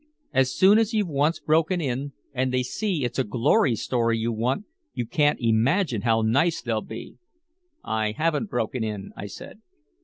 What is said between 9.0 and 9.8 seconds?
I said.